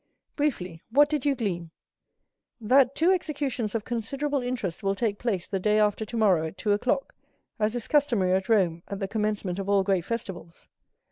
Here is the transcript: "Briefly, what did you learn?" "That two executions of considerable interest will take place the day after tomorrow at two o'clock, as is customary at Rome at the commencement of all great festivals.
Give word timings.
"Briefly, 0.35 0.81
what 0.89 1.09
did 1.09 1.27
you 1.27 1.35
learn?" 1.35 1.69
"That 2.59 2.95
two 2.95 3.11
executions 3.11 3.75
of 3.75 3.85
considerable 3.85 4.41
interest 4.41 4.81
will 4.81 4.95
take 4.95 5.19
place 5.19 5.47
the 5.47 5.59
day 5.59 5.77
after 5.79 6.05
tomorrow 6.05 6.47
at 6.47 6.57
two 6.57 6.71
o'clock, 6.71 7.13
as 7.59 7.75
is 7.75 7.87
customary 7.87 8.33
at 8.33 8.49
Rome 8.49 8.81
at 8.87 8.97
the 8.99 9.07
commencement 9.07 9.59
of 9.59 9.69
all 9.69 9.83
great 9.83 10.03
festivals. 10.03 10.67